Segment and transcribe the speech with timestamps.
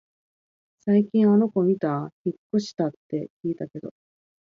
[0.79, 2.09] 最近あの子みた？
[2.25, 3.91] 引っ越したって聞いたけど